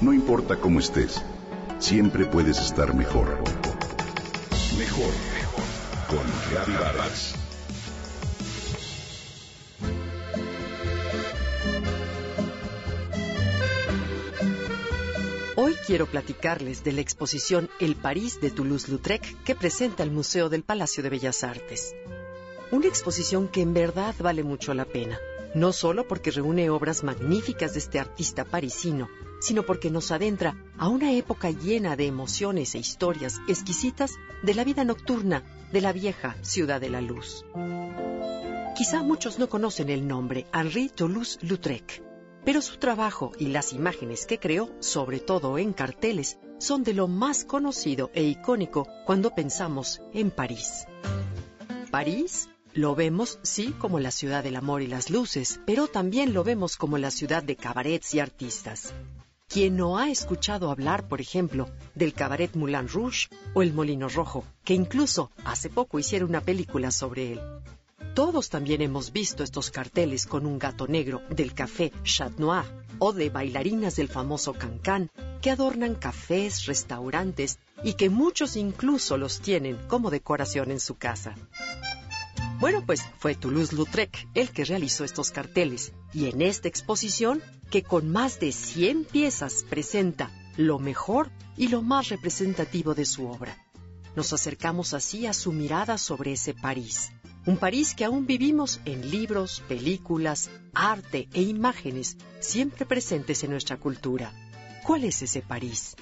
[0.00, 1.22] No importa cómo estés,
[1.78, 3.36] siempre puedes estar mejor.
[4.78, 5.64] Mejor, mejor.
[6.08, 7.34] Con Vargas.
[15.56, 20.62] Hoy quiero platicarles de la exposición El París de Toulouse-Lautrec que presenta el Museo del
[20.62, 21.94] Palacio de Bellas Artes.
[22.70, 25.18] Una exposición que en verdad vale mucho la pena,
[25.54, 29.10] no solo porque reúne obras magníficas de este artista parisino,
[29.40, 34.64] sino porque nos adentra a una época llena de emociones e historias exquisitas de la
[34.64, 37.44] vida nocturna de la vieja ciudad de la luz.
[38.76, 42.02] Quizá muchos no conocen el nombre Henri Toulouse-Lautrec,
[42.44, 47.08] pero su trabajo y las imágenes que creó, sobre todo en carteles, son de lo
[47.08, 50.86] más conocido e icónico cuando pensamos en París.
[51.90, 56.44] París lo vemos, sí, como la ciudad del amor y las luces, pero también lo
[56.44, 58.94] vemos como la ciudad de cabarets y artistas.
[59.52, 64.44] ¿Quién no ha escuchado hablar, por ejemplo, del cabaret Moulin Rouge o el Molino Rojo,
[64.62, 67.40] que incluso hace poco hicieron una película sobre él?
[68.14, 72.64] Todos también hemos visto estos carteles con un gato negro del café Chat Noir
[73.00, 75.10] o de bailarinas del famoso Cancan
[75.42, 81.34] que adornan cafés, restaurantes y que muchos incluso los tienen como decoración en su casa.
[82.60, 88.10] Bueno, pues fue Toulouse-Lautrec el que realizó estos carteles y en esta exposición, que con
[88.10, 93.56] más de 100 piezas presenta lo mejor y lo más representativo de su obra.
[94.14, 97.12] Nos acercamos así a su mirada sobre ese París,
[97.46, 103.78] un París que aún vivimos en libros, películas, arte e imágenes siempre presentes en nuestra
[103.78, 104.34] cultura.
[104.84, 105.96] ¿Cuál es ese París?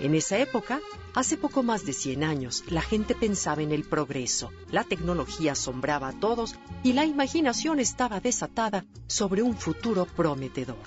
[0.00, 0.80] En esa época,
[1.14, 6.08] hace poco más de 100 años, la gente pensaba en el progreso, la tecnología asombraba
[6.08, 10.78] a todos y la imaginación estaba desatada sobre un futuro prometedor.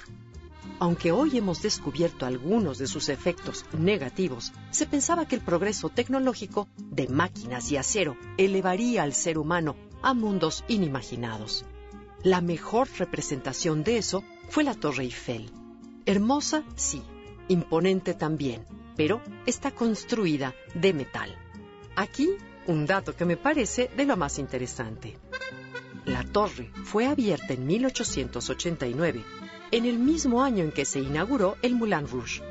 [0.80, 6.68] Aunque hoy hemos descubierto algunos de sus efectos negativos, se pensaba que el progreso tecnológico
[6.78, 11.66] de máquinas y acero elevaría al ser humano a mundos inimaginados.
[12.24, 15.52] La mejor representación de eso fue la Torre Eiffel.
[16.06, 17.04] Hermosa, sí,
[17.48, 18.66] imponente también,
[18.96, 21.36] pero está construida de metal.
[21.96, 22.30] Aquí
[22.68, 25.18] un dato que me parece de lo más interesante.
[26.06, 29.24] La torre fue abierta en 1889,
[29.72, 32.42] en el mismo año en que se inauguró el Moulin Rouge,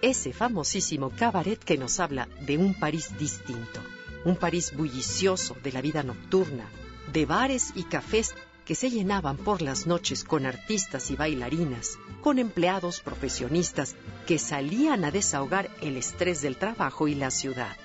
[0.00, 3.80] ese famosísimo cabaret que nos habla de un París distinto,
[4.24, 6.68] un París bullicioso de la vida nocturna,
[7.12, 8.34] de bares y cafés
[8.64, 15.04] que se llenaban por las noches con artistas y bailarinas, con empleados profesionistas que salían
[15.04, 17.76] a desahogar el estrés del trabajo y la ciudad.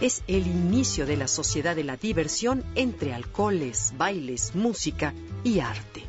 [0.00, 6.04] Es el inicio de la sociedad de la diversión entre alcoholes, bailes, música y arte.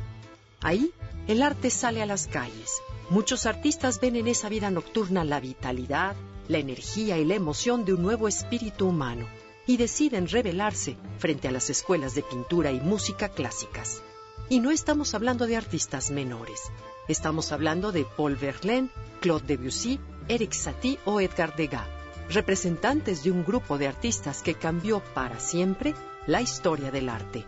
[0.60, 0.92] Ahí
[1.26, 2.82] el arte sale a las calles.
[3.08, 6.14] Muchos artistas ven en esa vida nocturna la vitalidad,
[6.48, 9.26] la energía y la emoción de un nuevo espíritu humano
[9.70, 14.02] y deciden rebelarse frente a las escuelas de pintura y música clásicas.
[14.48, 16.72] Y no estamos hablando de artistas menores.
[17.06, 18.88] Estamos hablando de Paul Verlaine,
[19.20, 21.86] Claude Debussy, Eric Satie o Edgar Degas,
[22.30, 25.94] representantes de un grupo de artistas que cambió para siempre
[26.26, 27.46] la historia del arte.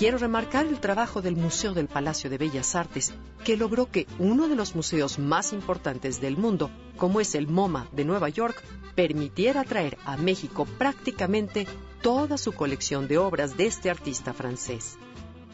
[0.00, 3.12] Quiero remarcar el trabajo del Museo del Palacio de Bellas Artes,
[3.44, 7.86] que logró que uno de los museos más importantes del mundo, como es el MoMA
[7.92, 8.62] de Nueva York,
[8.94, 11.66] permitiera traer a México prácticamente
[12.00, 14.96] toda su colección de obras de este artista francés.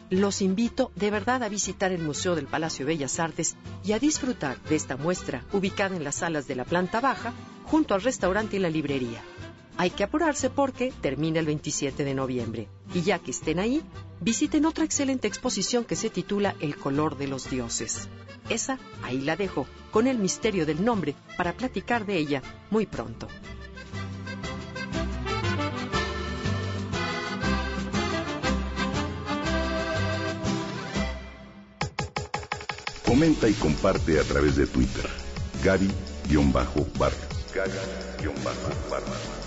[0.09, 3.99] Los invito de verdad a visitar el Museo del Palacio de Bellas Artes y a
[3.99, 7.33] disfrutar de esta muestra ubicada en las salas de la planta baja
[7.65, 9.21] junto al restaurante y la librería.
[9.79, 12.67] Hay que apurarse porque termina el 27 de noviembre.
[12.95, 13.83] Y ya que estén ahí,
[14.19, 18.09] visiten otra excelente exposición que se titula El color de los dioses.
[18.49, 23.27] Esa ahí la dejo, con el misterio del nombre, para platicar de ella muy pronto.
[33.05, 35.07] Comenta y comparte a través de Twitter.
[35.63, 37.13] Gaby-Vargas.
[37.53, 39.46] Gaby-Vargas.